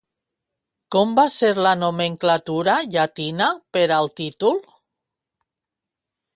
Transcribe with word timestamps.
Com 0.95 1.11
va 1.19 1.25
ser 1.35 1.51
la 1.67 1.73
nomenclatura 1.81 2.75
llatina 2.95 3.51
per 3.77 3.87
al 3.99 4.13
títol? 4.23 4.61